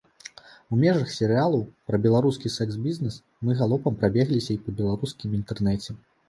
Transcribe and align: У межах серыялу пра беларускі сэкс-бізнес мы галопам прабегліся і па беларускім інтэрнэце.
У 0.75 0.77
межах 0.83 1.09
серыялу 1.15 1.59
пра 1.91 1.99
беларускі 2.05 2.51
сэкс-бізнес 2.55 3.19
мы 3.47 3.59
галопам 3.61 4.01
прабегліся 4.01 4.51
і 4.57 4.59
па 4.65 4.75
беларускім 4.81 5.29
інтэрнэце. 5.43 5.91